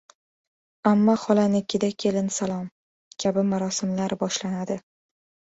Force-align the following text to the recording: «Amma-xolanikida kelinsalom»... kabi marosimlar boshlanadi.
«Amma-xolanikida 0.91 1.89
kelinsalom»... 2.05 2.65
kabi 3.25 3.45
marosimlar 3.53 4.19
boshlanadi. 4.25 4.81